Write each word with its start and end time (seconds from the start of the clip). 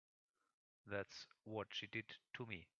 That's 0.87 1.27
what 1.45 1.67
she 1.71 1.87
did 1.87 2.05
to 2.33 2.45
me. 2.45 2.67